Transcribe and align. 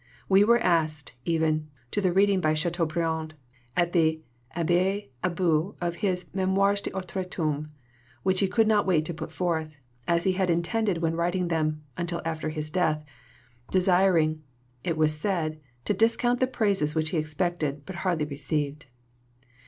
We 0.27 0.43
were 0.43 0.57
asked, 0.57 1.13
even, 1.25 1.69
to 1.91 2.01
the 2.01 2.11
reading 2.11 2.41
by 2.41 2.55
Chateaubriand, 2.55 3.35
at 3.77 3.91
the 3.91 4.19
Abbaye 4.55 5.09
au 5.23 5.29
Bois, 5.29 5.73
of 5.79 5.97
his 5.97 6.23
Mémoires 6.35 6.81
d'Outre 6.81 7.23
Tombe, 7.23 7.69
which 8.23 8.39
he 8.39 8.47
could 8.47 8.67
not 8.67 8.87
wait 8.87 9.05
to 9.05 9.13
put 9.13 9.31
forth, 9.31 9.77
as 10.07 10.23
he 10.23 10.31
had 10.33 10.49
intended 10.49 11.03
when 11.03 11.15
writing 11.15 11.49
them, 11.49 11.83
until 11.97 12.23
after 12.25 12.49
his 12.49 12.71
death 12.71 13.05
desiring, 13.69 14.41
it 14.83 14.97
was 14.97 15.13
said, 15.13 15.59
to 15.85 15.93
discount 15.93 16.39
the 16.39 16.47
praises 16.47 16.95
which 16.95 17.11
he 17.11 17.17
expected, 17.17 17.85
but 17.85 17.97
hardly 17.97 18.25
received. 18.25 18.87